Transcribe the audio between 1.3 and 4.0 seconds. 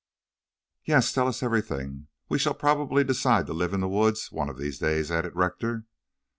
everything. We shall probably decide to live in the